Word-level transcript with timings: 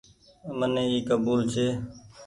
مني 0.57 0.83
اي 0.91 0.99
ڪبول 1.09 1.39
ڇي۔ 1.53 1.67